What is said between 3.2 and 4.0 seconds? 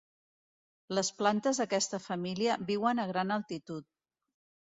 altitud.